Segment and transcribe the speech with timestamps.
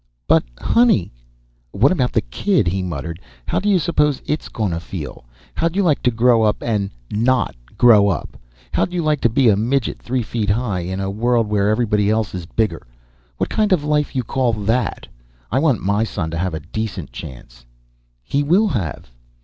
[0.27, 1.11] "But honey"
[1.73, 3.21] "What about the kid?" he muttered.
[3.47, 5.25] "How you suppose it's gonna feel?
[5.53, 8.35] How'd you like to grow up and not grow up?
[8.73, 12.09] How'd you like to be a midget three feet high in a world where everybody
[12.09, 12.87] else is bigger?
[13.37, 15.05] What kind of a life you call that?
[15.51, 17.67] I want my son to have a decent chance."
[18.23, 19.11] "He will have."